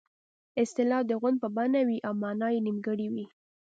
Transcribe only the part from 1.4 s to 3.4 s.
په بڼه وي او مانا یې نیمګړې وي